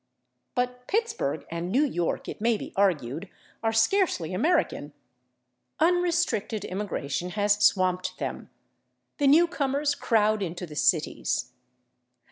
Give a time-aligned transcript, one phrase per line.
[0.55, 3.29] But Pittsburgh and New York, it may be argued,
[3.61, 4.93] are scarcely American;
[5.79, 8.49] unrestricted immigration has swamped them;
[9.19, 11.51] the newcomers crowd into the cities.